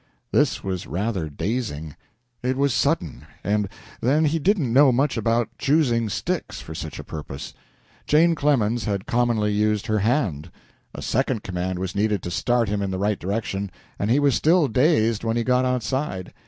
This 0.31 0.63
was 0.63 0.87
rather 0.87 1.29
dazing. 1.29 1.95
It 2.41 2.57
was 2.57 2.73
sudden, 2.73 3.27
and, 3.43 3.69
then, 4.01 4.25
he 4.25 4.39
did 4.39 4.57
not 4.57 4.69
know 4.69 4.91
much 4.91 5.15
about 5.15 5.55
choosing 5.59 6.09
sticks 6.09 6.59
for 6.59 6.73
such 6.73 6.97
a 6.97 7.03
purpose. 7.03 7.53
Jane 8.07 8.33
Clemens 8.33 8.85
had 8.85 9.05
commonly 9.05 9.51
used 9.53 9.85
her 9.85 9.99
hand. 9.99 10.49
A 10.95 11.03
second 11.03 11.43
command 11.43 11.77
was 11.77 11.93
needed 11.93 12.23
to 12.23 12.31
start 12.31 12.67
him 12.67 12.81
in 12.81 12.89
the 12.89 12.97
right 12.97 13.19
direction, 13.19 13.69
and 13.99 14.09
he 14.09 14.19
was 14.19 14.33
still 14.33 14.67
dazed 14.67 15.23
when 15.23 15.37
he 15.37 15.43
got 15.43 15.65
outside. 15.65 16.33